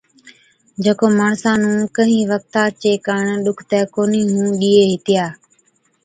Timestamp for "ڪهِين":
1.95-2.23